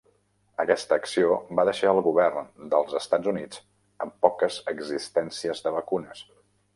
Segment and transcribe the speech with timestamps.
[0.61, 3.59] Aquesta acció va deixar el govern dels Estats Units
[4.07, 6.25] amb poques existències de vacunes.